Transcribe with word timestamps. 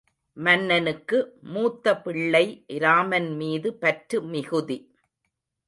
மன்னனுக்கு 0.37 1.17
மூத்த 1.41 1.95
பிள்ளை 1.97 2.43
இராமன் 2.67 3.29
மீது 3.35 3.73
பற்று 3.73 4.21
மிகுதி. 4.21 4.79